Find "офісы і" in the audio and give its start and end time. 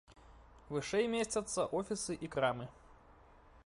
1.83-2.35